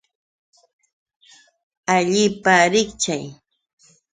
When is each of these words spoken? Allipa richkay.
Allipa 1.95 2.55
richkay. 2.73 3.25